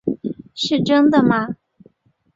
[0.55, 1.49] 是真的吗？